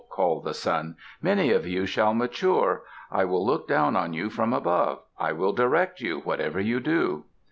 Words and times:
called 0.09 0.43
the 0.43 0.53
Sun. 0.55 0.95
"Many 1.21 1.51
of 1.51 1.67
you 1.67 1.85
shall 1.85 2.15
mature. 2.15 2.81
I 3.11 3.23
will 3.23 3.45
look 3.45 3.67
down 3.67 3.95
on 3.95 4.13
you 4.13 4.31
from 4.31 4.51
above. 4.51 4.99
I 5.19 5.31
will 5.31 5.53
direct 5.53 6.01
you, 6.01 6.21
whatever 6.21 6.59
you 6.59 6.79
do." 6.79 7.25